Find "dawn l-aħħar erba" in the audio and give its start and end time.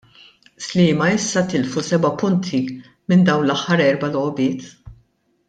3.29-4.11